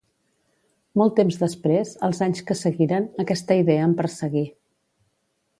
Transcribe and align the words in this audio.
Molt 1.01 1.13
temps 1.19 1.37
després, 1.41 1.91
els 2.09 2.23
anys 2.29 2.43
que 2.49 2.57
seguiren, 2.63 3.07
aquesta 3.27 3.61
idea 3.63 3.87
em 3.91 3.97
perseguí. 4.01 4.47